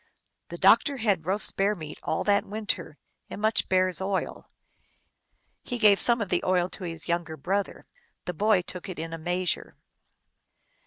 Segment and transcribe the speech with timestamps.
[0.47, 2.97] The doctor had roast bear meat all that win ter,
[3.29, 4.49] and much bear s oil.
[5.63, 7.85] He gave some of the oil to his younger brother.
[8.25, 9.77] The boy took it in a measure.